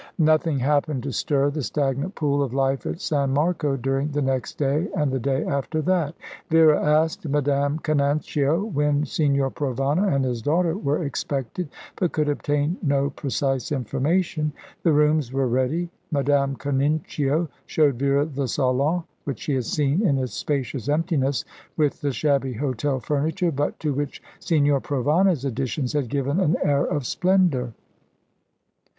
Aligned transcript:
Nothing 0.17 0.57
happened 0.57 1.03
to 1.03 1.11
stir 1.13 1.51
the 1.51 1.61
stagnant 1.61 2.15
pool 2.15 2.41
of 2.41 2.55
life 2.55 2.87
at 2.87 2.99
San 2.99 3.31
Marco 3.35 3.77
during 3.77 4.07
the 4.09 4.21
next 4.23 4.55
day 4.57 4.89
and 4.97 5.11
the 5.11 5.19
day 5.19 5.43
after 5.45 5.79
that. 5.83 6.15
Vera 6.49 6.83
asked 6.83 7.27
Madame 7.29 7.77
Canincio 7.77 8.63
when 8.73 9.05
Signor 9.05 9.51
Provana 9.51 10.11
and 10.11 10.25
his 10.25 10.41
daughter 10.41 10.75
were 10.75 11.03
expected, 11.03 11.69
but 11.97 12.13
could 12.13 12.29
obtain 12.29 12.77
no 12.81 13.11
precise 13.11 13.71
information. 13.71 14.51
The 14.81 14.91
rooms 14.91 15.31
were 15.31 15.45
ready. 15.47 15.91
Madame 16.09 16.55
Canincio 16.55 17.47
showed 17.67 17.99
Vera 17.99 18.25
the 18.25 18.47
salon, 18.47 19.03
which 19.25 19.41
she 19.41 19.53
had 19.53 19.65
seen 19.65 20.01
in 20.03 20.17
its 20.17 20.33
spacious 20.33 20.89
emptiness, 20.89 21.45
with 21.77 22.01
the 22.01 22.11
shabby 22.11 22.53
hotel 22.53 22.99
furniture, 22.99 23.51
but 23.51 23.79
to 23.81 23.93
which 23.93 24.19
Signor 24.39 24.81
Provana's 24.81 25.45
additions 25.45 25.93
had 25.93 26.09
given 26.09 26.39
an 26.39 26.57
air 26.63 26.83
of 26.85 27.05
splendour. 27.05 27.73